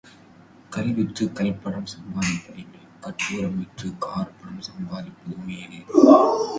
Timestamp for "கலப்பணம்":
1.35-1.91